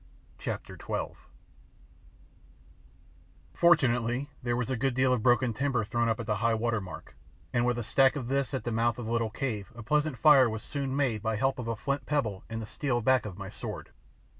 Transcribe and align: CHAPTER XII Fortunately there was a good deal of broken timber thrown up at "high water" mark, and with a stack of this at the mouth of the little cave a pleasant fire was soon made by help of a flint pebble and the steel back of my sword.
CHAPTER 0.39 0.75
XII 0.79 1.13
Fortunately 3.53 4.31
there 4.41 4.55
was 4.55 4.71
a 4.71 4.75
good 4.75 4.95
deal 4.95 5.13
of 5.13 5.21
broken 5.21 5.53
timber 5.53 5.83
thrown 5.83 6.09
up 6.09 6.19
at 6.19 6.27
"high 6.27 6.55
water" 6.55 6.81
mark, 6.81 7.15
and 7.53 7.67
with 7.67 7.77
a 7.77 7.83
stack 7.83 8.15
of 8.15 8.27
this 8.27 8.55
at 8.55 8.63
the 8.63 8.71
mouth 8.71 8.97
of 8.97 9.05
the 9.05 9.11
little 9.11 9.29
cave 9.29 9.71
a 9.75 9.83
pleasant 9.83 10.17
fire 10.17 10.49
was 10.49 10.63
soon 10.63 10.95
made 10.95 11.21
by 11.21 11.35
help 11.35 11.59
of 11.59 11.67
a 11.67 11.75
flint 11.75 12.07
pebble 12.07 12.43
and 12.49 12.59
the 12.59 12.65
steel 12.65 12.99
back 12.99 13.27
of 13.27 13.37
my 13.37 13.49
sword. 13.49 13.91